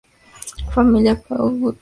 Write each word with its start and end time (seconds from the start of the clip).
Familia 0.73 1.13
Peugeot 1.21 1.75